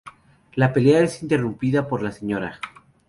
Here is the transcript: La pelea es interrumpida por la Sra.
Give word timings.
La 0.55 0.73
pelea 0.73 1.01
es 1.03 1.21
interrumpida 1.21 1.87
por 1.87 2.01
la 2.01 2.09
Sra. 2.11 2.59